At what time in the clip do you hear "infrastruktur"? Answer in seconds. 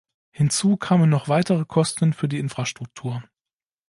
2.39-3.23